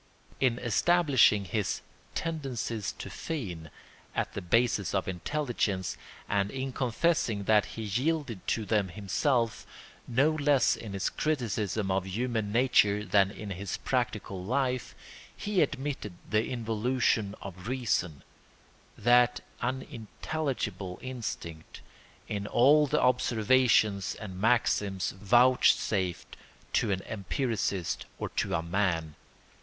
[0.39, 1.81] In establishing his
[2.15, 3.69] "tendencies to feign"
[4.15, 5.95] at the basis of intelligence,
[6.27, 9.63] and in confessing that he yielded to them himself
[10.07, 14.95] no less in his criticism of human nature than in his practical life,
[15.37, 26.35] he admitted the involution of reason—that unintelligible instinct—in all the observations and maxims vouchsafed
[26.73, 29.13] to an empiricist or to a man.